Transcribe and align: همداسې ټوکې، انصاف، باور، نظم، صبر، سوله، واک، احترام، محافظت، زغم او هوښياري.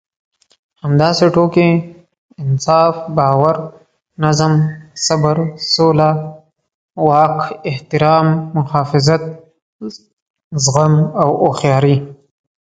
همداسې 0.83 1.25
ټوکې، 1.35 1.69
انصاف، 2.43 2.95
باور، 3.17 3.55
نظم، 4.23 4.53
صبر، 5.05 5.37
سوله، 5.73 6.09
واک، 7.07 7.37
احترام، 7.69 8.27
محافظت، 8.57 9.23
زغم 10.65 10.93
او 11.21 11.29
هوښياري. 11.41 11.95